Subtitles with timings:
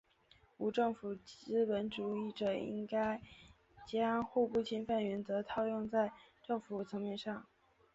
[0.57, 3.21] 无政府资本主义者坚持应该
[3.87, 7.45] 将互不侵犯原则套用在政府层面上。